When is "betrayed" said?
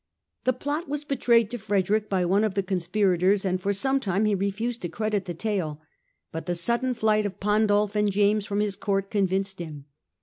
1.05-1.51